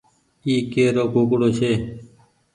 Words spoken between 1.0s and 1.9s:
ڪوڪڙو ڇي۔